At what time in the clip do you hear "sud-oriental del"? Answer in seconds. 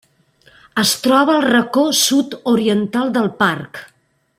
2.01-3.33